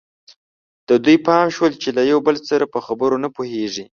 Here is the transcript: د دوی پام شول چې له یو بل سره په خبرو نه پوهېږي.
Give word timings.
د 0.89 0.89
دوی 1.03 1.17
پام 1.25 1.47
شول 1.55 1.73
چې 1.81 1.89
له 1.97 2.01
یو 2.11 2.19
بل 2.27 2.37
سره 2.49 2.65
په 2.73 2.79
خبرو 2.85 3.17
نه 3.23 3.29
پوهېږي. 3.35 3.85